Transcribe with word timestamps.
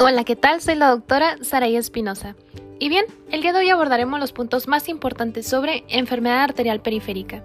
Hola, 0.00 0.22
¿qué 0.22 0.36
tal? 0.36 0.60
Soy 0.60 0.76
la 0.76 0.90
doctora 0.90 1.38
Saraí 1.42 1.76
Espinosa. 1.76 2.36
Y 2.78 2.88
bien, 2.88 3.04
el 3.32 3.42
día 3.42 3.52
de 3.52 3.58
hoy 3.58 3.70
abordaremos 3.70 4.20
los 4.20 4.30
puntos 4.30 4.68
más 4.68 4.88
importantes 4.88 5.44
sobre 5.44 5.82
enfermedad 5.88 6.44
arterial 6.44 6.80
periférica, 6.80 7.42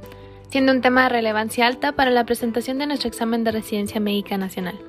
siendo 0.51 0.71
un 0.71 0.81
tema 0.81 1.01
de 1.01 1.09
relevancia 1.09 1.65
alta 1.65 1.93
para 1.93 2.11
la 2.11 2.27
presentación 2.27 2.77
de 2.77 2.85
nuestro 2.85 3.07
examen 3.07 3.43
de 3.43 3.51
residencia 3.53 3.99
médica 3.99 4.37
nacional. 4.37 4.79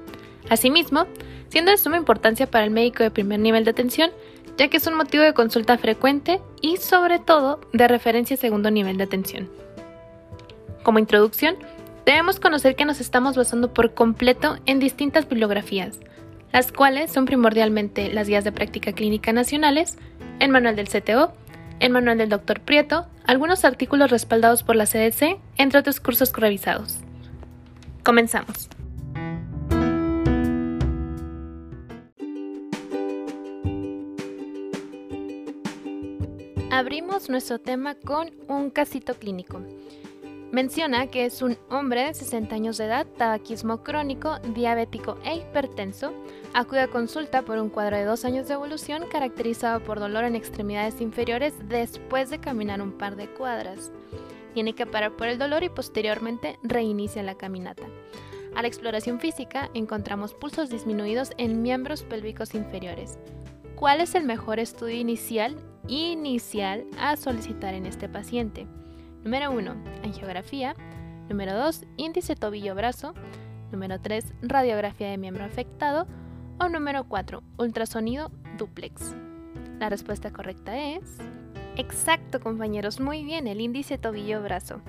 Asimismo, 0.50 1.06
siendo 1.48 1.70
de 1.70 1.78
suma 1.78 1.96
importancia 1.96 2.50
para 2.50 2.66
el 2.66 2.70
médico 2.70 3.02
de 3.02 3.10
primer 3.10 3.40
nivel 3.40 3.64
de 3.64 3.70
atención, 3.70 4.10
ya 4.58 4.68
que 4.68 4.76
es 4.76 4.86
un 4.86 4.94
motivo 4.94 5.24
de 5.24 5.32
consulta 5.32 5.78
frecuente 5.78 6.42
y 6.60 6.76
sobre 6.76 7.18
todo 7.18 7.60
de 7.72 7.88
referencia 7.88 8.36
segundo 8.36 8.70
nivel 8.70 8.98
de 8.98 9.04
atención. 9.04 9.48
Como 10.82 10.98
introducción, 10.98 11.56
debemos 12.04 12.40
conocer 12.40 12.76
que 12.76 12.84
nos 12.84 13.00
estamos 13.00 13.38
basando 13.38 13.72
por 13.72 13.94
completo 13.94 14.58
en 14.66 14.80
distintas 14.80 15.26
bibliografías, 15.26 15.98
las 16.54 16.70
cuales 16.70 17.10
son 17.10 17.24
primordialmente 17.24 18.12
las 18.12 18.28
guías 18.28 18.44
de 18.44 18.52
práctica 18.52 18.92
clínica 18.92 19.32
nacionales, 19.32 19.98
el 20.38 20.50
manual 20.50 20.76
del 20.76 20.88
CTO, 20.88 21.32
el 21.80 21.90
manual 21.90 22.16
del 22.16 22.28
Dr. 22.28 22.60
Prieto, 22.60 23.06
algunos 23.26 23.64
artículos 23.64 24.08
respaldados 24.12 24.62
por 24.62 24.76
la 24.76 24.86
CDC, 24.86 25.40
entre 25.56 25.80
otros 25.80 25.98
cursos 25.98 26.32
revisados. 26.32 27.00
Comenzamos. 28.04 28.68
Abrimos 36.70 37.28
nuestro 37.28 37.58
tema 37.58 37.96
con 37.96 38.30
un 38.46 38.70
casito 38.70 39.14
clínico. 39.14 39.60
Menciona 40.54 41.08
que 41.08 41.24
es 41.24 41.42
un 41.42 41.58
hombre 41.68 42.04
de 42.04 42.14
60 42.14 42.54
años 42.54 42.78
de 42.78 42.84
edad, 42.84 43.08
tabaquismo 43.18 43.82
crónico, 43.82 44.38
diabético 44.54 45.18
e 45.24 45.38
hipertenso. 45.38 46.12
Acude 46.56 46.82
a 46.82 46.88
consulta 46.88 47.42
por 47.42 47.58
un 47.58 47.68
cuadro 47.68 47.96
de 47.96 48.04
dos 48.04 48.24
años 48.24 48.46
de 48.46 48.54
evolución 48.54 49.06
caracterizado 49.10 49.82
por 49.82 49.98
dolor 49.98 50.22
en 50.22 50.36
extremidades 50.36 51.00
inferiores 51.00 51.52
después 51.68 52.30
de 52.30 52.38
caminar 52.38 52.80
un 52.80 52.92
par 52.92 53.16
de 53.16 53.28
cuadras. 53.28 53.90
Tiene 54.54 54.76
que 54.76 54.86
parar 54.86 55.16
por 55.16 55.26
el 55.26 55.36
dolor 55.36 55.64
y 55.64 55.68
posteriormente 55.68 56.60
reinicia 56.62 57.24
la 57.24 57.34
caminata. 57.34 57.82
A 58.54 58.62
la 58.62 58.68
exploración 58.68 59.18
física 59.18 59.68
encontramos 59.74 60.32
pulsos 60.32 60.70
disminuidos 60.70 61.32
en 61.38 61.60
miembros 61.60 62.04
pélvicos 62.04 62.54
inferiores. 62.54 63.18
¿Cuál 63.74 64.00
es 64.00 64.14
el 64.14 64.22
mejor 64.22 64.60
estudio 64.60 64.94
inicial 64.94 65.56
inicial 65.88 66.84
a 67.00 67.16
solicitar 67.16 67.74
en 67.74 67.84
este 67.84 68.08
paciente? 68.08 68.68
Número 69.24 69.50
1, 69.50 69.74
angiografía. 70.04 70.76
Número 71.28 71.56
2, 71.56 71.84
índice 71.96 72.36
tobillo-brazo. 72.36 73.12
Número 73.72 74.00
3, 74.00 74.34
radiografía 74.42 75.10
de 75.10 75.18
miembro 75.18 75.42
afectado. 75.42 76.06
O 76.58 76.68
número 76.68 77.04
4, 77.04 77.42
ultrasonido 77.58 78.30
duplex. 78.56 79.16
La 79.80 79.88
respuesta 79.88 80.32
correcta 80.32 80.76
es... 80.76 81.02
Exacto, 81.76 82.40
compañeros, 82.40 83.00
muy 83.00 83.24
bien, 83.24 83.48
el 83.48 83.60
índice 83.60 83.98
tobillo-brazo. 83.98 84.80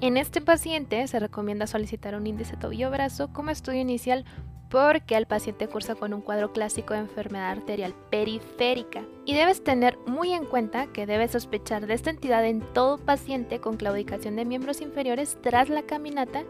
En 0.00 0.16
este 0.16 0.40
paciente 0.40 1.06
se 1.06 1.18
recomienda 1.18 1.66
solicitar 1.66 2.14
un 2.14 2.26
índice 2.26 2.56
tobillo-brazo 2.56 3.32
como 3.32 3.50
estudio 3.50 3.82
inicial 3.82 4.24
porque 4.72 5.18
el 5.18 5.26
paciente 5.26 5.68
cursa 5.68 5.94
con 5.94 6.14
un 6.14 6.22
cuadro 6.22 6.50
clásico 6.52 6.94
de 6.94 7.00
enfermedad 7.00 7.50
arterial 7.50 7.94
periférica. 8.10 9.04
Y 9.26 9.34
debes 9.34 9.62
tener 9.62 9.98
muy 10.06 10.32
en 10.32 10.46
cuenta 10.46 10.86
que 10.86 11.04
debes 11.04 11.32
sospechar 11.32 11.86
de 11.86 11.92
esta 11.92 12.08
entidad 12.08 12.46
en 12.46 12.60
todo 12.72 12.96
paciente 12.96 13.60
con 13.60 13.76
claudicación 13.76 14.34
de 14.34 14.46
miembros 14.46 14.80
inferiores 14.80 15.36
tras 15.42 15.68
la 15.68 15.82
caminata 15.82 16.44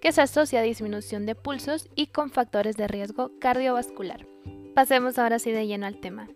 que 0.00 0.12
se 0.12 0.22
asocia 0.22 0.60
a 0.60 0.62
disminución 0.62 1.26
de 1.26 1.34
pulsos 1.34 1.88
y 1.94 2.08
con 2.08 2.30
factores 2.30 2.76
de 2.76 2.88
riesgo 2.88 3.32
cardiovascular. 3.40 4.26
Pasemos 4.74 5.18
ahora 5.18 5.38
sí 5.38 5.50
de 5.52 5.66
lleno 5.66 5.86
al 5.86 6.00
tema. 6.00 6.28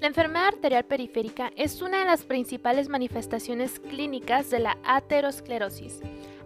La 0.00 0.06
enfermedad 0.06 0.48
arterial 0.48 0.84
periférica 0.84 1.50
es 1.56 1.82
una 1.82 1.98
de 1.98 2.04
las 2.04 2.24
principales 2.24 2.88
manifestaciones 2.88 3.80
clínicas 3.80 4.48
de 4.50 4.60
la 4.60 4.78
aterosclerosis 4.84 6.00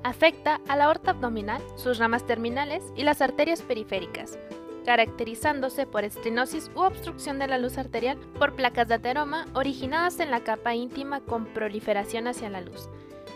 Afecta 0.04 0.60
a 0.66 0.76
la 0.76 0.86
aorta 0.86 1.12
abdominal, 1.12 1.62
sus 1.76 1.98
ramas 1.98 2.26
terminales 2.26 2.82
y 2.96 3.04
las 3.04 3.22
arterias 3.22 3.62
periféricas, 3.62 4.36
caracterizándose 4.84 5.86
por 5.86 6.02
estenosis 6.02 6.72
u 6.74 6.80
obstrucción 6.80 7.38
de 7.38 7.46
la 7.46 7.58
luz 7.58 7.78
arterial 7.78 8.18
por 8.38 8.56
placas 8.56 8.88
de 8.88 8.94
ateroma 8.94 9.46
originadas 9.54 10.18
en 10.18 10.32
la 10.32 10.40
capa 10.40 10.74
íntima 10.74 11.20
con 11.20 11.46
proliferación 11.46 12.26
hacia 12.26 12.50
la 12.50 12.62
luz, 12.62 12.88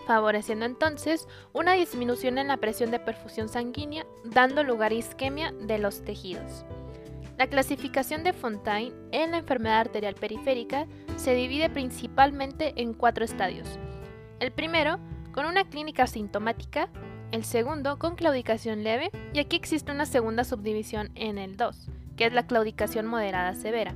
favoreciendo 0.06 0.65
entonces 0.65 1.28
una 1.53 1.72
disminución 1.72 2.39
en 2.39 2.49
la 2.49 2.56
presión 2.56 2.91
de 2.91 2.99
perfusión 2.99 3.49
sanguínea, 3.49 4.06
dando 4.25 4.62
lugar 4.62 4.93
a 4.93 4.94
isquemia 4.94 5.53
de 5.53 5.78
los 5.78 6.03
tejidos. 6.05 6.65
La 7.37 7.49
clasificación 7.49 8.25
de 8.25 8.33
Fontaine 8.33 8.95
en 9.12 9.33
la 9.33 9.39
enfermedad 9.39 9.81
arterial 9.81 10.15
periférica 10.15 10.87
se 11.16 11.34
divide 11.34 11.69
principalmente 11.69 12.72
en 12.77 12.95
cuatro 12.95 13.25
estadios. 13.25 13.69
El 14.41 14.53
primero 14.53 14.99
con 15.33 15.45
una 15.45 15.65
clínica 15.69 16.06
sintomática, 16.06 16.89
el 17.33 17.45
segundo 17.45 17.99
con 17.99 18.16
claudicación 18.16 18.84
leve 18.84 19.11
y 19.34 19.39
aquí 19.39 19.56
existe 19.56 19.93
una 19.93 20.06
segunda 20.06 20.45
subdivisión 20.45 21.11
en 21.15 21.37
el 21.37 21.59
2, 21.59 21.91
que 22.16 22.25
es 22.25 22.33
la 22.33 22.47
claudicación 22.47 23.06
moderada 23.06 23.55
severa. 23.55 23.95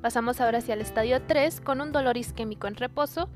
Pasamos 0.00 0.40
ahora 0.40 0.58
hacia 0.58 0.74
el 0.74 0.80
estadio 0.80 1.22
3 1.22 1.60
con 1.60 1.80
un 1.80 1.92
dolor 1.92 2.16
isquémico 2.16 2.66
en 2.66 2.74
reposo 2.74 3.28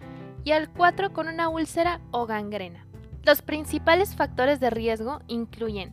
y 0.47 0.53
al 0.53 0.71
4 0.71 1.13
con 1.13 1.27
una 1.27 1.49
úlcera 1.49 2.01
o 2.13 2.25
gangrena. 2.25 2.87
Los 3.25 3.43
principales 3.43 4.15
factores 4.15 4.61
de 4.61 4.71
riesgo 4.71 5.21
incluyen 5.27 5.93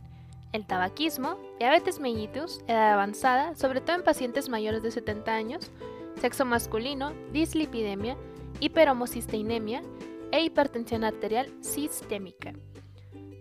el 0.52 0.64
tabaquismo, 0.64 1.36
diabetes 1.58 1.98
mellitus, 1.98 2.60
edad 2.68 2.92
avanzada, 2.92 3.56
sobre 3.56 3.80
todo 3.80 3.96
en 3.96 4.04
pacientes 4.04 4.48
mayores 4.48 4.84
de 4.84 4.92
70 4.92 5.34
años, 5.34 5.72
sexo 6.20 6.44
masculino, 6.44 7.12
dislipidemia, 7.32 8.16
hiperhomocisteinemia, 8.60 9.82
e 10.30 10.42
hipertensión 10.42 11.02
arterial 11.02 11.52
sistémica. 11.60 12.52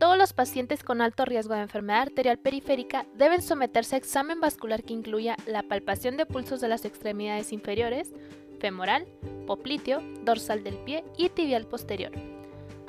Todos 0.03 0.17
los 0.17 0.33
pacientes 0.33 0.83
con 0.83 1.01
alto 1.01 1.23
riesgo 1.23 1.53
de 1.53 1.61
enfermedad 1.61 2.01
arterial 2.01 2.37
periférica 2.37 3.05
deben 3.15 3.41
someterse 3.41 3.95
a 3.95 3.99
examen 3.99 4.41
vascular 4.41 4.83
que 4.83 4.91
incluya 4.91 5.37
la 5.45 5.63
palpación 5.63 6.17
de 6.17 6.25
pulsos 6.25 6.59
de 6.59 6.67
las 6.67 6.83
extremidades 6.83 7.53
inferiores, 7.53 8.11
femoral, 8.59 9.07
popliteo, 9.47 10.01
dorsal 10.25 10.61
del 10.61 10.75
pie 10.79 11.05
y 11.17 11.29
tibial 11.29 11.67
posterior, 11.67 12.11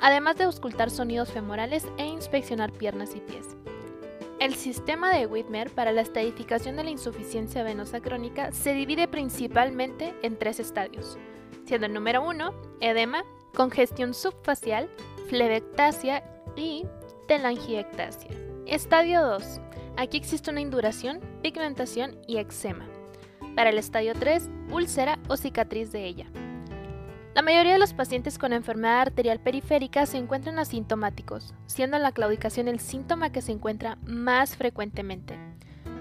además 0.01 0.35
de 0.35 0.43
auscultar 0.43 0.91
sonidos 0.91 1.31
femorales 1.31 1.87
e 1.97 2.05
inspeccionar 2.05 2.73
piernas 2.73 3.15
y 3.15 3.21
pies. 3.21 3.45
El 4.41 4.53
sistema 4.55 5.15
de 5.15 5.25
Whitmer 5.25 5.69
para 5.69 5.93
la 5.93 6.01
estadificación 6.01 6.75
de 6.75 6.83
la 6.83 6.89
insuficiencia 6.89 7.63
venosa 7.63 8.01
crónica 8.01 8.51
se 8.51 8.73
divide 8.73 9.07
principalmente 9.07 10.13
en 10.21 10.37
tres 10.37 10.59
estadios, 10.59 11.17
siendo 11.65 11.87
el 11.87 11.93
número 11.93 12.27
1, 12.27 12.53
edema, 12.81 13.23
congestión 13.53 14.13
subfacial, 14.13 14.89
flebectasia 15.29 16.21
y 16.57 16.85
telangiectasia. 17.27 18.31
Estadio 18.65 19.21
2. 19.21 19.61
Aquí 19.97 20.17
existe 20.17 20.51
una 20.51 20.61
induración, 20.61 21.19
pigmentación 21.41 22.17
y 22.27 22.37
eczema. 22.37 22.85
Para 23.55 23.69
el 23.69 23.77
estadio 23.77 24.13
3, 24.13 24.49
úlcera 24.71 25.19
o 25.27 25.37
cicatriz 25.37 25.91
de 25.91 26.05
ella. 26.05 26.25
La 27.33 27.41
mayoría 27.41 27.73
de 27.73 27.79
los 27.79 27.93
pacientes 27.93 28.37
con 28.37 28.53
enfermedad 28.53 29.01
arterial 29.01 29.39
periférica 29.39 30.05
se 30.05 30.17
encuentran 30.17 30.59
asintomáticos, 30.59 31.53
siendo 31.65 31.97
la 31.99 32.11
claudicación 32.11 32.67
el 32.67 32.79
síntoma 32.79 33.31
que 33.31 33.41
se 33.41 33.51
encuentra 33.51 33.97
más 34.05 34.55
frecuentemente. 34.55 35.37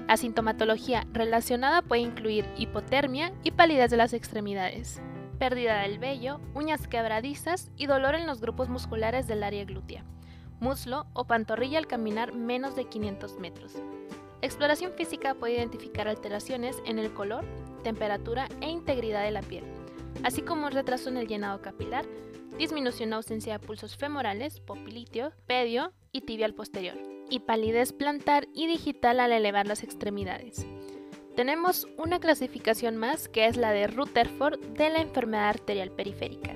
La 0.06 0.16
sintomatología 0.16 1.06
relacionada 1.12 1.82
puede 1.82 2.02
incluir 2.02 2.46
hipotermia 2.56 3.32
y 3.42 3.50
palidez 3.50 3.90
de 3.90 3.96
las 3.96 4.12
extremidades 4.12 5.00
pérdida 5.34 5.80
del 5.80 5.98
vello, 5.98 6.40
uñas 6.54 6.86
quebradizas 6.88 7.70
y 7.76 7.86
dolor 7.86 8.14
en 8.14 8.26
los 8.26 8.40
grupos 8.40 8.68
musculares 8.68 9.26
del 9.26 9.42
área 9.42 9.64
glútea, 9.64 10.04
muslo 10.60 11.06
o 11.12 11.24
pantorrilla 11.24 11.78
al 11.78 11.86
caminar 11.86 12.34
menos 12.34 12.76
de 12.76 12.84
500 12.86 13.38
metros. 13.38 13.72
Exploración 14.42 14.92
física 14.92 15.34
puede 15.34 15.54
identificar 15.54 16.06
alteraciones 16.06 16.76
en 16.84 16.98
el 16.98 17.14
color, 17.14 17.44
temperatura 17.82 18.48
e 18.60 18.68
integridad 18.68 19.24
de 19.24 19.30
la 19.30 19.42
piel, 19.42 19.64
así 20.22 20.42
como 20.42 20.70
retraso 20.70 21.08
en 21.08 21.16
el 21.16 21.26
llenado 21.26 21.62
capilar, 21.62 22.04
disminución 22.58 23.12
o 23.12 23.16
ausencia 23.16 23.54
de 23.54 23.66
pulsos 23.66 23.96
femorales, 23.96 24.60
popiliteo, 24.60 25.32
pedio 25.46 25.92
y 26.12 26.22
tibial 26.22 26.54
posterior, 26.54 26.96
y 27.30 27.40
palidez 27.40 27.92
plantar 27.92 28.46
y 28.54 28.66
digital 28.66 29.20
al 29.20 29.32
elevar 29.32 29.66
las 29.66 29.82
extremidades. 29.82 30.66
Tenemos 31.36 31.88
una 31.96 32.20
clasificación 32.20 32.96
más 32.96 33.28
que 33.28 33.46
es 33.46 33.56
la 33.56 33.72
de 33.72 33.88
Rutherford 33.88 34.60
de 34.76 34.90
la 34.90 35.00
enfermedad 35.00 35.48
arterial 35.48 35.90
periférica. 35.90 36.54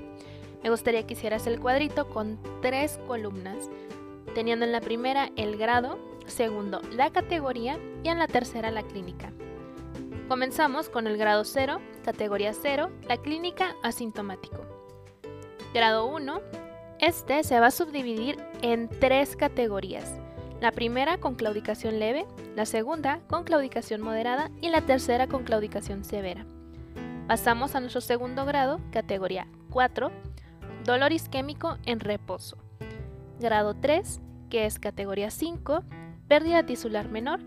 Me 0.63 0.69
gustaría 0.69 1.05
que 1.05 1.13
hicieras 1.13 1.47
el 1.47 1.59
cuadrito 1.59 2.09
con 2.09 2.39
tres 2.61 2.99
columnas, 3.07 3.69
teniendo 4.35 4.65
en 4.65 4.71
la 4.71 4.81
primera 4.81 5.29
el 5.35 5.57
grado, 5.57 5.97
segundo 6.25 6.81
la 6.91 7.11
categoría 7.11 7.79
y 8.03 8.09
en 8.09 8.19
la 8.19 8.27
tercera 8.27 8.71
la 8.71 8.83
clínica. 8.83 9.31
Comenzamos 10.27 10.89
con 10.89 11.07
el 11.07 11.17
grado 11.17 11.43
0, 11.43 11.79
categoría 12.03 12.53
0, 12.53 12.91
la 13.07 13.17
clínica 13.17 13.75
asintomático. 13.81 14.63
Grado 15.73 16.05
1, 16.05 16.41
este 16.99 17.43
se 17.43 17.59
va 17.59 17.67
a 17.67 17.71
subdividir 17.71 18.37
en 18.61 18.89
tres 18.89 19.35
categorías. 19.35 20.19
La 20.61 20.71
primera 20.71 21.17
con 21.17 21.35
claudicación 21.35 21.99
leve, 21.99 22.25
la 22.55 22.65
segunda 22.65 23.21
con 23.27 23.43
claudicación 23.43 24.01
moderada 24.01 24.51
y 24.61 24.69
la 24.69 24.81
tercera 24.81 25.27
con 25.27 25.45
claudicación 25.45 26.03
severa. 26.03 26.45
Pasamos 27.27 27.75
a 27.75 27.79
nuestro 27.79 28.01
segundo 28.01 28.45
grado, 28.45 28.81
categoría 28.91 29.47
4, 29.69 30.11
dolor 30.89 31.11
isquémico 31.11 31.77
en 31.85 31.99
reposo. 31.99 32.57
Grado 33.39 33.75
3, 33.75 34.21
que 34.49 34.65
es 34.65 34.79
categoría 34.79 35.29
5, 35.29 35.83
pérdida 36.27 36.65
tisular 36.65 37.09
menor. 37.09 37.41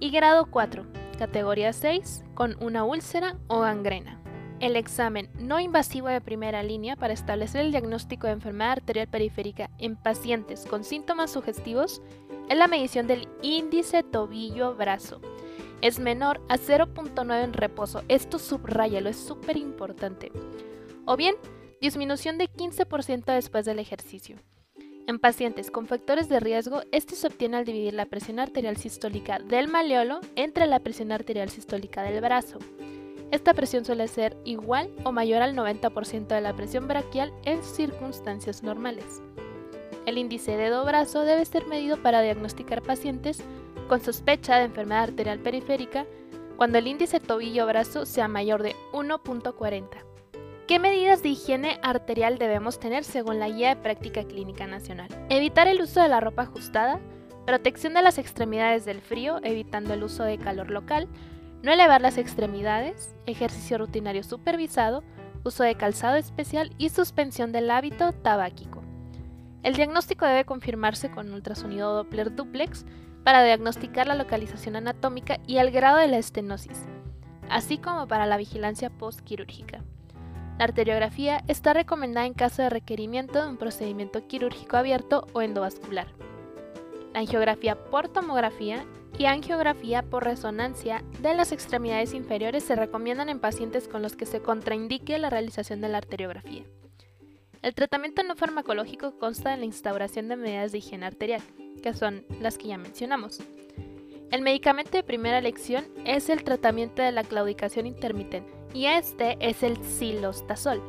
Y 0.00 0.10
grado 0.10 0.46
4, 0.46 0.84
categoría 1.16 1.72
6, 1.72 2.24
con 2.34 2.56
una 2.60 2.82
úlcera 2.82 3.36
o 3.46 3.60
gangrena. 3.60 4.18
El 4.58 4.74
examen 4.74 5.30
no 5.38 5.60
invasivo 5.60 6.08
de 6.08 6.20
primera 6.20 6.64
línea 6.64 6.96
para 6.96 7.12
establecer 7.12 7.60
el 7.60 7.70
diagnóstico 7.70 8.26
de 8.26 8.32
enfermedad 8.32 8.72
arterial 8.72 9.06
periférica 9.06 9.70
en 9.78 9.94
pacientes 9.94 10.66
con 10.66 10.82
síntomas 10.82 11.30
sugestivos 11.30 12.02
es 12.48 12.58
la 12.58 12.66
medición 12.66 13.06
del 13.06 13.28
índice 13.42 14.02
tobillo-brazo. 14.02 15.20
Es 15.82 16.00
menor 16.00 16.40
a 16.48 16.58
0.9 16.58 17.44
en 17.44 17.52
reposo. 17.52 18.02
Esto 18.08 18.40
subrayalo, 18.40 19.08
es 19.08 19.16
súper 19.16 19.56
importante. 19.56 20.32
O 21.04 21.16
bien, 21.16 21.34
disminución 21.82 22.38
de 22.38 22.48
15% 22.48 23.24
después 23.34 23.64
del 23.64 23.80
ejercicio. 23.80 24.36
En 25.08 25.18
pacientes 25.18 25.72
con 25.72 25.88
factores 25.88 26.28
de 26.28 26.38
riesgo, 26.38 26.82
este 26.92 27.16
se 27.16 27.26
obtiene 27.26 27.56
al 27.56 27.64
dividir 27.64 27.92
la 27.92 28.06
presión 28.06 28.38
arterial 28.38 28.76
sistólica 28.76 29.40
del 29.40 29.66
maleolo 29.66 30.20
entre 30.36 30.68
la 30.68 30.78
presión 30.78 31.10
arterial 31.10 31.50
sistólica 31.50 32.04
del 32.04 32.20
brazo. 32.20 32.60
Esta 33.32 33.52
presión 33.52 33.84
suele 33.84 34.06
ser 34.06 34.36
igual 34.44 34.92
o 35.02 35.10
mayor 35.10 35.42
al 35.42 35.56
90% 35.56 36.28
de 36.28 36.40
la 36.40 36.54
presión 36.54 36.86
braquial 36.86 37.32
en 37.44 37.64
circunstancias 37.64 38.62
normales. 38.62 39.20
El 40.06 40.18
índice 40.18 40.56
dedo-brazo 40.56 41.22
debe 41.22 41.44
ser 41.44 41.66
medido 41.66 42.00
para 42.00 42.22
diagnosticar 42.22 42.82
pacientes 42.82 43.42
con 43.88 44.00
sospecha 44.00 44.56
de 44.56 44.66
enfermedad 44.66 45.02
arterial 45.02 45.40
periférica 45.40 46.06
cuando 46.56 46.78
el 46.78 46.86
índice 46.86 47.18
tobillo-brazo 47.18 48.06
sea 48.06 48.28
mayor 48.28 48.62
de 48.62 48.76
1.40. 48.92 50.11
¿Qué 50.68 50.78
medidas 50.78 51.24
de 51.24 51.30
higiene 51.30 51.80
arterial 51.82 52.38
debemos 52.38 52.78
tener 52.78 53.02
según 53.02 53.40
la 53.40 53.48
Guía 53.48 53.70
de 53.70 53.82
Práctica 53.82 54.22
Clínica 54.22 54.68
Nacional? 54.68 55.08
Evitar 55.28 55.66
el 55.66 55.82
uso 55.82 56.00
de 56.00 56.08
la 56.08 56.20
ropa 56.20 56.42
ajustada, 56.42 57.00
protección 57.44 57.94
de 57.94 58.02
las 58.02 58.16
extremidades 58.16 58.84
del 58.84 59.00
frío, 59.00 59.40
evitando 59.42 59.92
el 59.92 60.04
uso 60.04 60.22
de 60.22 60.38
calor 60.38 60.70
local, 60.70 61.08
no 61.64 61.72
elevar 61.72 62.00
las 62.00 62.16
extremidades, 62.16 63.12
ejercicio 63.26 63.76
rutinario 63.76 64.22
supervisado, 64.22 65.02
uso 65.42 65.64
de 65.64 65.74
calzado 65.74 66.14
especial 66.14 66.72
y 66.78 66.90
suspensión 66.90 67.50
del 67.50 67.68
hábito 67.68 68.12
tabáquico. 68.12 68.84
El 69.64 69.74
diagnóstico 69.74 70.26
debe 70.26 70.44
confirmarse 70.44 71.10
con 71.10 71.32
ultrasonido 71.32 71.92
Doppler 71.92 72.36
duplex 72.36 72.86
para 73.24 73.42
diagnosticar 73.42 74.06
la 74.06 74.14
localización 74.14 74.76
anatómica 74.76 75.40
y 75.44 75.56
el 75.56 75.72
grado 75.72 75.98
de 75.98 76.06
la 76.06 76.18
estenosis, 76.18 76.86
así 77.50 77.78
como 77.78 78.06
para 78.06 78.26
la 78.26 78.36
vigilancia 78.36 78.90
postquirúrgica. 78.90 79.82
La 80.62 80.66
arteriografía 80.66 81.42
está 81.48 81.72
recomendada 81.72 82.24
en 82.24 82.34
caso 82.34 82.62
de 82.62 82.70
requerimiento 82.70 83.42
de 83.42 83.48
un 83.48 83.56
procedimiento 83.56 84.28
quirúrgico 84.28 84.76
abierto 84.76 85.26
o 85.32 85.42
endovascular. 85.42 86.06
La 87.12 87.18
angiografía 87.18 87.74
por 87.74 88.06
tomografía 88.08 88.86
y 89.18 89.24
angiografía 89.24 90.02
por 90.02 90.22
resonancia 90.22 91.02
de 91.20 91.34
las 91.34 91.50
extremidades 91.50 92.14
inferiores 92.14 92.62
se 92.62 92.76
recomiendan 92.76 93.28
en 93.28 93.40
pacientes 93.40 93.88
con 93.88 94.02
los 94.02 94.14
que 94.14 94.24
se 94.24 94.40
contraindique 94.40 95.18
la 95.18 95.30
realización 95.30 95.80
de 95.80 95.88
la 95.88 95.98
arteriografía. 95.98 96.62
El 97.60 97.74
tratamiento 97.74 98.22
no 98.22 98.36
farmacológico 98.36 99.18
consta 99.18 99.50
de 99.50 99.56
la 99.56 99.64
instauración 99.64 100.28
de 100.28 100.36
medidas 100.36 100.70
de 100.70 100.78
higiene 100.78 101.06
arterial, 101.06 101.42
que 101.82 101.92
son 101.92 102.24
las 102.40 102.56
que 102.56 102.68
ya 102.68 102.78
mencionamos. 102.78 103.40
El 104.32 104.40
medicamento 104.40 104.92
de 104.92 105.02
primera 105.02 105.36
elección 105.36 105.84
es 106.06 106.30
el 106.30 106.42
tratamiento 106.42 107.02
de 107.02 107.12
la 107.12 107.22
claudicación 107.22 107.86
intermitente, 107.86 108.50
y 108.72 108.86
este 108.86 109.36
es 109.40 109.62
el 109.62 109.76
silostazol, 109.84 110.80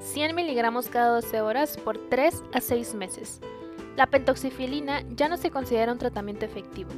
100 0.00 0.34
miligramos 0.34 0.90
cada 0.90 1.14
12 1.14 1.40
horas 1.40 1.78
por 1.78 1.96
3 2.10 2.42
a 2.52 2.60
6 2.60 2.94
meses. 2.96 3.40
La 3.96 4.06
pentoxifilina 4.06 5.02
ya 5.16 5.30
no 5.30 5.38
se 5.38 5.50
considera 5.50 5.92
un 5.92 5.98
tratamiento 5.98 6.44
efectivo. 6.44 6.90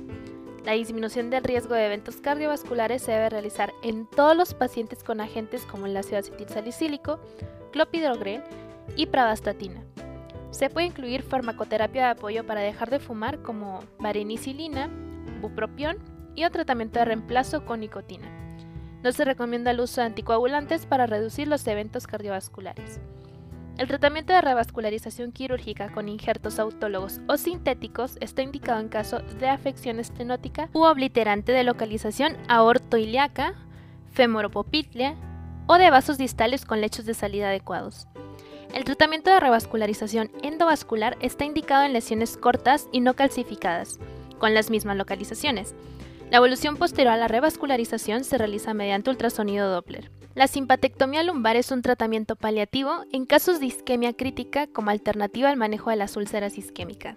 La 0.65 0.73
disminución 0.73 1.31
del 1.31 1.45
riesgo 1.45 1.77
de 1.77 1.87
eventos 1.87 2.17
cardiovasculares 2.17 3.03
se 3.03 3.13
debe 3.13 3.31
realizar 3.31 3.73
en 3.85 4.07
todos 4.07 4.37
los 4.37 4.55
pacientes 4.55 5.05
con 5.05 5.21
agentes 5.21 5.65
como 5.67 5.87
el 5.87 5.97
ácido 5.97 6.19
acetilsalicílico, 6.19 7.21
clopidogrel 7.71 8.43
y 8.97 9.07
pravastatina. 9.07 9.85
Se 10.51 10.69
puede 10.69 10.89
incluir 10.89 11.23
farmacoterapia 11.23 12.07
de 12.07 12.11
apoyo 12.11 12.45
para 12.45 12.61
dejar 12.61 12.91
de 12.91 12.99
fumar 12.99 13.41
como 13.43 13.85
varenicilina, 14.01 14.91
bupropión 15.41 15.99
y 16.35 16.45
un 16.45 16.53
tratamiento 16.53 16.99
de 16.99 17.05
reemplazo 17.05 17.65
con 17.65 17.81
nicotina. 17.81 18.29
No 19.03 19.13
se 19.13 19.25
recomienda 19.25 19.73
el 19.73 19.81
uso 19.81 20.01
de 20.01 20.09
anticoagulantes 20.09 20.87
para 20.87 21.07
reducir 21.07 21.49
los 21.49 21.67
eventos 21.67 22.07
cardiovasculares. 22.07 23.01
El 23.79 23.89
tratamiento 23.89 24.33
de 24.33 24.43
revascularización 24.43 25.33
quirúrgica 25.33 25.91
con 25.93 26.09
injertos 26.09 26.59
autólogos 26.59 27.21
o 27.27 27.37
sintéticos 27.37 28.19
está 28.21 28.43
indicado 28.43 28.81
en 28.81 28.89
caso 28.89 29.21
de 29.41 29.49
afección 29.49 29.99
estenótica 29.99 30.69
u 30.73 30.83
obliterante 30.83 31.53
de 31.53 31.65
localización 31.65 32.37
aortoiliaca, 32.49 33.55
femoropopitlia 34.13 35.17
o 35.67 35.79
de 35.79 35.91
vasos 35.91 36.19
distales 36.19 36.67
con 36.67 36.81
lechos 36.81 37.07
de 37.07 37.15
salida 37.15 37.49
adecuados. 37.49 38.09
El 38.75 38.85
tratamiento 38.85 39.31
de 39.31 39.41
revascularización 39.41 40.31
endovascular 40.43 41.17
está 41.21 41.45
indicado 41.45 41.85
en 41.85 41.93
lesiones 41.93 42.37
cortas 42.37 42.89
y 42.93 43.01
no 43.01 43.15
calcificadas, 43.15 43.99
con 44.43 44.55
las 44.55 44.71
mismas 44.71 44.97
localizaciones, 44.97 45.73
la 46.29 46.39
evolución 46.39 46.77
posterior 46.77 47.13
a 47.13 47.17
la 47.17 47.29
revascularización 47.29 48.25
se 48.25 48.39
realiza 48.39 48.75
mediante 48.75 49.09
ultrasonido 49.09 49.71
Doppler. 49.71 50.11
La 50.35 50.49
simpatectomía 50.49 51.23
lumbar 51.23 51.55
es 51.55 51.71
un 51.71 51.81
tratamiento 51.81 52.35
paliativo 52.35 53.05
en 53.13 53.25
casos 53.25 53.61
de 53.61 53.67
isquemia 53.67 54.15
crítica 54.15 54.67
como 54.67 54.91
alternativa 54.91 55.49
al 55.49 55.57
manejo 55.57 55.91
de 55.91 55.97
las 55.97 56.17
úlceras 56.17 56.59
isquémicas. 56.59 57.15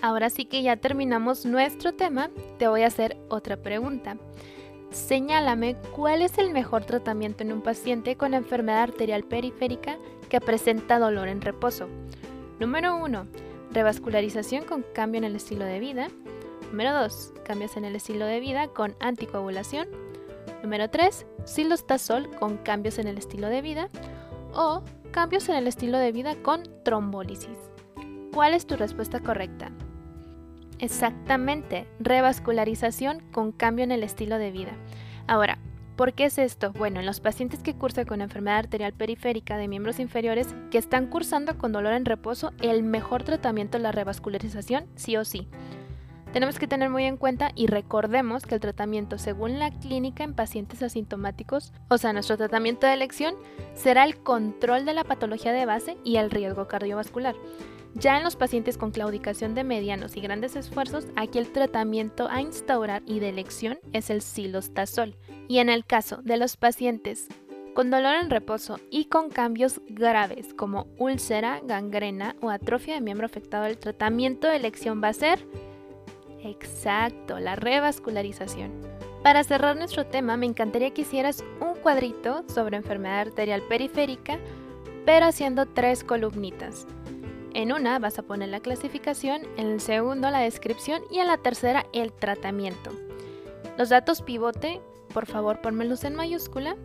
Ahora 0.00 0.28
sí 0.28 0.44
que 0.44 0.60
ya 0.64 0.76
terminamos 0.76 1.46
nuestro 1.46 1.92
tema, 1.92 2.28
te 2.58 2.66
voy 2.66 2.82
a 2.82 2.88
hacer 2.88 3.16
otra 3.28 3.56
pregunta. 3.56 4.16
Señálame 4.90 5.76
cuál 5.94 6.22
es 6.22 6.36
el 6.36 6.50
mejor 6.50 6.84
tratamiento 6.84 7.44
en 7.44 7.52
un 7.52 7.62
paciente 7.62 8.16
con 8.16 8.34
enfermedad 8.34 8.82
arterial 8.82 9.22
periférica 9.22 9.98
que 10.28 10.40
presenta 10.40 10.98
dolor 10.98 11.28
en 11.28 11.42
reposo. 11.42 11.86
Número 12.58 12.96
1. 12.96 13.51
Revascularización 13.72 14.64
con 14.64 14.84
cambio 14.94 15.18
en 15.18 15.24
el 15.24 15.36
estilo 15.36 15.64
de 15.64 15.80
vida. 15.80 16.08
Número 16.70 16.92
2. 16.92 17.34
Cambios 17.44 17.76
en 17.76 17.84
el 17.84 17.96
estilo 17.96 18.26
de 18.26 18.38
vida 18.38 18.68
con 18.68 18.94
anticoagulación. 19.00 19.88
Número 20.62 20.90
3. 20.90 21.26
Silostazol 21.44 22.28
con 22.36 22.58
cambios 22.58 22.98
en 22.98 23.08
el 23.08 23.16
estilo 23.16 23.48
de 23.48 23.62
vida. 23.62 23.88
O 24.52 24.82
cambios 25.10 25.48
en 25.48 25.56
el 25.56 25.66
estilo 25.66 25.98
de 25.98 26.12
vida 26.12 26.34
con 26.42 26.64
trombólisis. 26.84 27.56
¿Cuál 28.34 28.52
es 28.52 28.66
tu 28.66 28.76
respuesta 28.76 29.20
correcta? 29.20 29.70
Exactamente, 30.78 31.86
revascularización 32.00 33.20
con 33.30 33.52
cambio 33.52 33.84
en 33.84 33.92
el 33.92 34.02
estilo 34.02 34.36
de 34.36 34.50
vida. 34.50 34.72
Ahora, 35.26 35.58
¿por 36.02 36.14
qué 36.14 36.24
es 36.24 36.38
esto? 36.38 36.72
Bueno, 36.72 36.98
en 36.98 37.06
los 37.06 37.20
pacientes 37.20 37.60
que 37.60 37.74
cursan 37.76 38.06
con 38.06 38.22
enfermedad 38.22 38.58
arterial 38.58 38.92
periférica 38.92 39.56
de 39.56 39.68
miembros 39.68 40.00
inferiores 40.00 40.48
que 40.72 40.78
están 40.78 41.06
cursando 41.06 41.56
con 41.56 41.70
dolor 41.70 41.92
en 41.92 42.04
reposo, 42.04 42.50
el 42.60 42.82
mejor 42.82 43.22
tratamiento 43.22 43.76
es 43.76 43.84
la 43.84 43.92
revascularización, 43.92 44.86
sí 44.96 45.16
o 45.16 45.24
sí. 45.24 45.46
Tenemos 46.32 46.58
que 46.58 46.66
tener 46.66 46.88
muy 46.88 47.04
en 47.04 47.18
cuenta 47.18 47.50
y 47.54 47.66
recordemos 47.66 48.46
que 48.46 48.54
el 48.54 48.60
tratamiento 48.60 49.18
según 49.18 49.58
la 49.58 49.70
clínica 49.70 50.24
en 50.24 50.32
pacientes 50.32 50.82
asintomáticos, 50.82 51.74
o 51.88 51.98
sea, 51.98 52.14
nuestro 52.14 52.38
tratamiento 52.38 52.86
de 52.86 52.94
elección, 52.94 53.34
será 53.74 54.04
el 54.04 54.16
control 54.16 54.86
de 54.86 54.94
la 54.94 55.04
patología 55.04 55.52
de 55.52 55.66
base 55.66 55.98
y 56.04 56.16
el 56.16 56.30
riesgo 56.30 56.68
cardiovascular. 56.68 57.34
Ya 57.94 58.16
en 58.16 58.24
los 58.24 58.36
pacientes 58.36 58.78
con 58.78 58.92
claudicación 58.92 59.54
de 59.54 59.64
medianos 59.64 60.16
y 60.16 60.22
grandes 60.22 60.56
esfuerzos, 60.56 61.04
aquí 61.16 61.38
el 61.38 61.52
tratamiento 61.52 62.28
a 62.30 62.40
instaurar 62.40 63.02
y 63.04 63.20
de 63.20 63.28
elección 63.28 63.78
es 63.92 64.08
el 64.08 64.22
silostazol. 64.22 65.18
Y 65.48 65.58
en 65.58 65.68
el 65.68 65.84
caso 65.84 66.22
de 66.22 66.38
los 66.38 66.56
pacientes 66.56 67.28
con 67.74 67.90
dolor 67.90 68.14
en 68.16 68.30
reposo 68.30 68.78
y 68.90 69.06
con 69.06 69.30
cambios 69.30 69.80
graves 69.88 70.54
como 70.54 70.86
úlcera, 70.98 71.60
gangrena 71.64 72.36
o 72.40 72.50
atrofia 72.50 72.94
de 72.94 73.00
miembro 73.00 73.26
afectado, 73.26 73.66
el 73.66 73.78
tratamiento 73.78 74.48
de 74.48 74.56
elección 74.56 75.02
va 75.02 75.08
a 75.08 75.14
ser 75.14 75.46
Exacto, 76.42 77.38
la 77.38 77.56
revascularización. 77.56 78.72
Para 79.22 79.44
cerrar 79.44 79.76
nuestro 79.76 80.04
tema, 80.04 80.36
me 80.36 80.46
encantaría 80.46 80.92
que 80.92 81.02
hicieras 81.02 81.44
un 81.60 81.74
cuadrito 81.80 82.44
sobre 82.48 82.76
enfermedad 82.76 83.20
arterial 83.20 83.62
periférica, 83.68 84.38
pero 85.06 85.26
haciendo 85.26 85.66
tres 85.66 86.02
columnitas. 86.02 86.86
En 87.54 87.72
una 87.72 87.98
vas 87.98 88.18
a 88.18 88.22
poner 88.22 88.48
la 88.48 88.60
clasificación, 88.60 89.42
en 89.56 89.66
el 89.66 89.80
segundo 89.80 90.30
la 90.30 90.40
descripción 90.40 91.02
y 91.10 91.18
en 91.18 91.28
la 91.28 91.36
tercera 91.36 91.86
el 91.92 92.12
tratamiento. 92.12 92.90
Los 93.78 93.90
datos 93.90 94.22
pivote, 94.22 94.80
por 95.12 95.26
favor 95.26 95.60
ponmelos 95.60 96.04
en 96.04 96.14
mayúscula. 96.14 96.76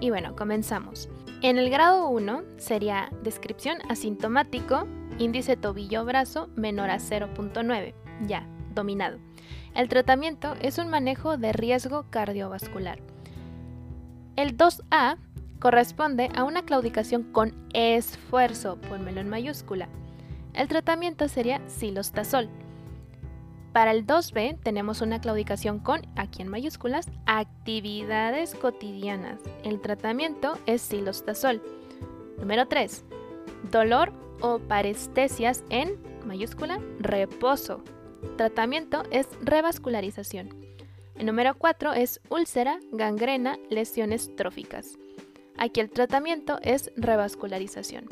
Y 0.00 0.10
bueno, 0.10 0.34
comenzamos. 0.36 1.08
En 1.42 1.58
el 1.58 1.70
grado 1.70 2.08
1 2.08 2.42
sería 2.56 3.10
descripción 3.22 3.78
asintomático, 3.88 4.86
índice 5.18 5.56
tobillo-brazo 5.56 6.48
menor 6.54 6.90
a 6.90 6.98
0.9. 6.98 7.94
Ya, 8.26 8.48
dominado. 8.74 9.18
El 9.74 9.88
tratamiento 9.88 10.54
es 10.60 10.78
un 10.78 10.88
manejo 10.88 11.36
de 11.36 11.52
riesgo 11.52 12.06
cardiovascular. 12.10 12.98
El 14.36 14.56
2A 14.56 15.18
corresponde 15.60 16.30
a 16.34 16.44
una 16.44 16.62
claudicación 16.62 17.22
con 17.32 17.54
esfuerzo, 17.72 18.78
pónmelo 18.88 19.20
en 19.20 19.28
mayúscula. 19.28 19.88
El 20.54 20.68
tratamiento 20.68 21.28
sería 21.28 21.60
silostazol. 21.68 22.48
Para 23.72 23.92
el 23.92 24.06
2B 24.06 24.58
tenemos 24.62 25.00
una 25.00 25.20
claudicación 25.20 25.78
con, 25.78 26.02
aquí 26.16 26.42
en 26.42 26.48
mayúsculas, 26.48 27.10
actividades 27.24 28.54
cotidianas. 28.54 29.40
El 29.64 29.80
tratamiento 29.80 30.58
es 30.66 30.82
silostazol. 30.82 31.62
Número 32.38 32.68
3. 32.68 33.04
Dolor 33.70 34.12
o 34.42 34.58
parestesias 34.58 35.64
en, 35.70 35.96
mayúscula, 36.26 36.80
reposo. 36.98 37.82
Tratamiento 38.36 39.02
es 39.10 39.28
revascularización. 39.42 40.50
El 41.16 41.26
número 41.26 41.54
4 41.56 41.92
es 41.92 42.20
úlcera, 42.30 42.80
gangrena, 42.90 43.58
lesiones 43.68 44.34
tróficas. 44.36 44.98
Aquí 45.58 45.80
el 45.80 45.90
tratamiento 45.90 46.58
es 46.62 46.90
revascularización. 46.96 48.06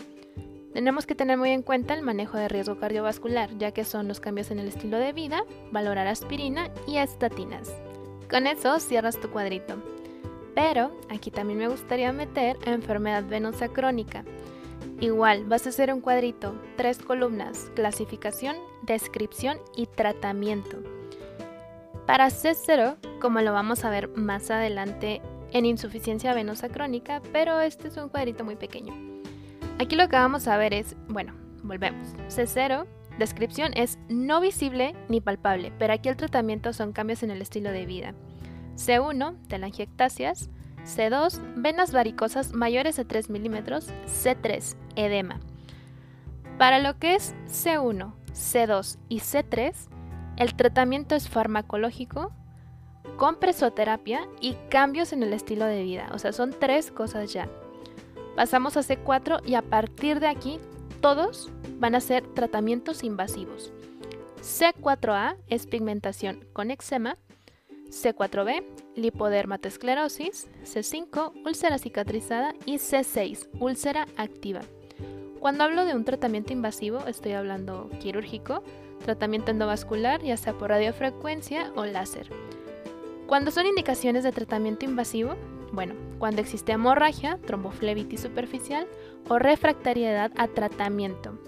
Tenemos 0.72 1.06
que 1.06 1.14
tener 1.14 1.36
muy 1.36 1.50
en 1.50 1.62
cuenta 1.62 1.94
el 1.94 2.02
manejo 2.02 2.36
de 2.36 2.48
riesgo 2.48 2.78
cardiovascular, 2.78 3.56
ya 3.58 3.72
que 3.72 3.84
son 3.84 4.06
los 4.06 4.20
cambios 4.20 4.50
en 4.50 4.60
el 4.60 4.68
estilo 4.68 4.98
de 4.98 5.12
vida, 5.12 5.42
valorar 5.72 6.06
aspirina 6.06 6.70
y 6.86 6.98
estatinas. 6.98 7.72
Con 8.30 8.46
eso 8.46 8.78
cierras 8.78 9.18
tu 9.18 9.30
cuadrito. 9.30 9.82
Pero 10.54 10.92
aquí 11.08 11.30
también 11.30 11.58
me 11.58 11.68
gustaría 11.68 12.12
meter 12.12 12.56
enfermedad 12.66 13.24
venosa 13.24 13.68
crónica. 13.68 14.24
Igual, 15.00 15.46
vas 15.46 15.64
a 15.64 15.70
hacer 15.70 15.92
un 15.92 16.02
cuadrito, 16.02 16.54
tres 16.76 16.98
columnas, 16.98 17.70
clasificación, 17.74 18.56
descripción 18.82 19.58
y 19.74 19.86
tratamiento. 19.86 20.76
Para 22.06 22.28
C0, 22.28 22.96
como 23.18 23.40
lo 23.40 23.52
vamos 23.52 23.84
a 23.84 23.90
ver 23.90 24.08
más 24.08 24.50
adelante 24.50 25.22
en 25.52 25.64
insuficiencia 25.64 26.34
venosa 26.34 26.68
crónica, 26.68 27.22
pero 27.32 27.60
este 27.60 27.88
es 27.88 27.96
un 27.96 28.10
cuadrito 28.10 28.44
muy 28.44 28.56
pequeño. 28.56 28.92
Aquí 29.78 29.96
lo 29.96 30.08
que 30.10 30.16
vamos 30.16 30.46
a 30.46 30.58
ver 30.58 30.74
es, 30.74 30.94
bueno, 31.08 31.34
volvemos. 31.62 32.08
C0, 32.28 32.86
descripción 33.18 33.72
es 33.76 33.98
no 34.10 34.40
visible 34.42 34.94
ni 35.08 35.22
palpable, 35.22 35.72
pero 35.78 35.94
aquí 35.94 36.10
el 36.10 36.16
tratamiento 36.16 36.74
son 36.74 36.92
cambios 36.92 37.22
en 37.22 37.30
el 37.30 37.40
estilo 37.40 37.72
de 37.72 37.86
vida. 37.86 38.14
C1, 38.76 39.36
telangiectasias. 39.48 40.50
C2, 40.84 41.40
venas 41.56 41.92
varicosas 41.92 42.52
mayores 42.52 42.98
a 42.98 43.04
3 43.04 43.30
milímetros. 43.30 43.88
C3, 44.06 44.76
edema. 44.96 45.40
Para 46.58 46.78
lo 46.78 46.98
que 46.98 47.14
es 47.14 47.34
C1, 47.46 48.12
C2 48.32 48.98
y 49.08 49.20
C3, 49.20 49.74
el 50.36 50.54
tratamiento 50.54 51.14
es 51.14 51.28
farmacológico, 51.28 52.32
con 53.16 53.36
presoterapia 53.36 54.26
y 54.40 54.54
cambios 54.70 55.12
en 55.12 55.22
el 55.22 55.32
estilo 55.32 55.66
de 55.66 55.82
vida. 55.82 56.08
O 56.12 56.18
sea, 56.18 56.32
son 56.32 56.54
tres 56.58 56.90
cosas 56.90 57.32
ya. 57.32 57.48
Pasamos 58.36 58.76
a 58.76 58.80
C4 58.80 59.42
y 59.46 59.54
a 59.54 59.62
partir 59.62 60.20
de 60.20 60.28
aquí 60.28 60.58
todos 61.00 61.50
van 61.78 61.94
a 61.94 62.00
ser 62.00 62.26
tratamientos 62.34 63.04
invasivos. 63.04 63.72
C4A 64.42 65.36
es 65.48 65.66
pigmentación 65.66 66.46
con 66.52 66.70
eczema, 66.70 67.18
C4B 67.90 68.64
lipodermatosclerosis, 68.96 70.48
C5 70.64 71.32
úlcera 71.44 71.78
cicatrizada 71.78 72.54
y 72.64 72.76
C6 72.76 73.48
úlcera 73.58 74.06
activa. 74.16 74.60
Cuando 75.40 75.64
hablo 75.64 75.84
de 75.84 75.94
un 75.94 76.04
tratamiento 76.04 76.52
invasivo 76.52 77.06
estoy 77.06 77.32
hablando 77.32 77.90
quirúrgico, 78.00 78.62
tratamiento 79.04 79.50
endovascular 79.50 80.22
ya 80.22 80.36
sea 80.36 80.52
por 80.52 80.70
radiofrecuencia 80.70 81.72
o 81.76 81.84
láser. 81.84 82.28
Cuando 83.26 83.50
son 83.50 83.66
indicaciones 83.66 84.24
de 84.24 84.32
tratamiento 84.32 84.84
invasivo, 84.84 85.36
bueno, 85.72 85.94
cuando 86.18 86.40
existe 86.40 86.72
hemorragia, 86.72 87.38
tromboflebitis 87.46 88.20
superficial 88.20 88.86
o 89.28 89.38
refractariedad 89.38 90.32
a 90.36 90.48
tratamiento. 90.48 91.38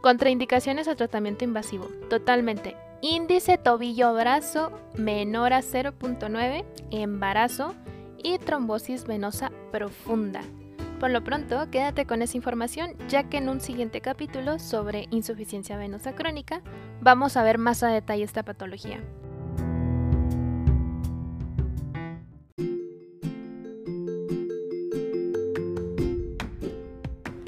Contraindicaciones 0.00 0.88
a 0.88 0.96
tratamiento 0.96 1.44
invasivo. 1.44 1.86
Totalmente. 2.08 2.76
Índice 3.02 3.56
tobillo-brazo 3.56 4.72
menor 4.94 5.54
a 5.54 5.62
0.9, 5.62 6.66
embarazo 6.90 7.74
y 8.22 8.36
trombosis 8.36 9.06
venosa 9.06 9.50
profunda. 9.72 10.42
Por 10.98 11.10
lo 11.10 11.24
pronto, 11.24 11.70
quédate 11.70 12.04
con 12.04 12.20
esa 12.20 12.36
información 12.36 12.94
ya 13.08 13.22
que 13.30 13.38
en 13.38 13.48
un 13.48 13.62
siguiente 13.62 14.02
capítulo 14.02 14.58
sobre 14.58 15.06
insuficiencia 15.10 15.78
venosa 15.78 16.14
crónica 16.14 16.60
vamos 17.00 17.38
a 17.38 17.42
ver 17.42 17.56
más 17.56 17.82
a 17.82 17.88
detalle 17.88 18.22
esta 18.22 18.42
patología. 18.42 19.00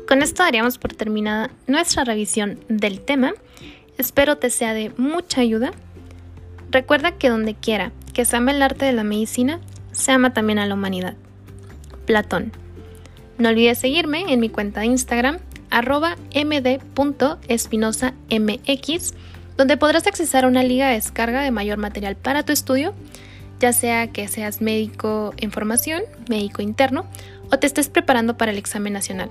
Con 0.08 0.22
esto 0.22 0.42
daríamos 0.42 0.78
por 0.78 0.94
terminada 0.94 1.50
nuestra 1.66 2.04
revisión 2.04 2.60
del 2.68 3.02
tema. 3.02 3.34
Espero 3.98 4.38
te 4.38 4.50
sea 4.50 4.74
de 4.74 4.92
mucha 4.96 5.40
ayuda. 5.40 5.72
Recuerda 6.70 7.12
que 7.12 7.28
donde 7.28 7.54
quiera 7.54 7.92
que 8.12 8.24
se 8.24 8.36
ame 8.36 8.52
el 8.52 8.62
arte 8.62 8.84
de 8.84 8.92
la 8.92 9.04
medicina, 9.04 9.60
se 9.92 10.12
ama 10.12 10.32
también 10.32 10.58
a 10.58 10.66
la 10.66 10.74
humanidad. 10.74 11.14
Platón. 12.06 12.52
No 13.38 13.48
olvides 13.48 13.78
seguirme 13.78 14.32
en 14.32 14.40
mi 14.40 14.48
cuenta 14.48 14.80
de 14.80 14.86
Instagram, 14.86 15.38
arroba 15.70 16.16
md.espinosamx, 16.34 19.14
donde 19.56 19.76
podrás 19.76 20.06
accesar 20.06 20.44
a 20.44 20.48
una 20.48 20.62
liga 20.62 20.88
de 20.88 20.94
descarga 20.94 21.42
de 21.42 21.50
mayor 21.50 21.78
material 21.78 22.16
para 22.16 22.44
tu 22.44 22.52
estudio, 22.52 22.94
ya 23.58 23.72
sea 23.72 24.08
que 24.08 24.28
seas 24.28 24.60
médico 24.60 25.34
en 25.38 25.52
formación, 25.52 26.02
médico 26.28 26.62
interno, 26.62 27.06
o 27.50 27.58
te 27.58 27.66
estés 27.66 27.88
preparando 27.88 28.36
para 28.36 28.52
el 28.52 28.58
examen 28.58 28.92
nacional. 28.92 29.30